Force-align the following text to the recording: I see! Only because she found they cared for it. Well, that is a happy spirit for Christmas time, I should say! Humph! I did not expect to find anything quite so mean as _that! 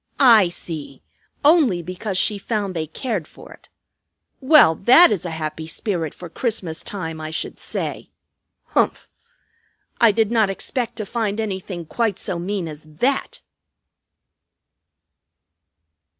I 0.19 0.49
see! 0.49 1.03
Only 1.45 1.83
because 1.83 2.17
she 2.17 2.39
found 2.39 2.73
they 2.75 2.87
cared 2.87 3.27
for 3.27 3.53
it. 3.53 3.69
Well, 4.39 4.73
that 4.73 5.11
is 5.11 5.25
a 5.25 5.29
happy 5.29 5.67
spirit 5.67 6.15
for 6.15 6.27
Christmas 6.27 6.81
time, 6.81 7.21
I 7.21 7.29
should 7.29 7.59
say! 7.59 8.09
Humph! 8.69 9.07
I 9.99 10.11
did 10.11 10.31
not 10.31 10.49
expect 10.49 10.95
to 10.95 11.05
find 11.05 11.39
anything 11.39 11.85
quite 11.85 12.17
so 12.17 12.39
mean 12.39 12.67
as 12.67 12.83
_that! 12.83 13.41